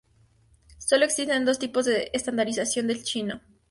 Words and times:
Solo 0.79 1.05
existen 1.05 1.45
dos 1.45 1.59
tipos 1.59 1.85
de 1.85 2.09
estandarización 2.13 2.87
del 2.87 3.03
chino. 3.03 3.39